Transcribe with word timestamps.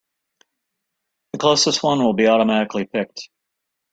The 1.33 1.37
closest 1.37 1.83
one 1.83 2.03
will 2.03 2.13
be 2.13 2.25
automatically 2.25 2.85
picked. 2.87 3.29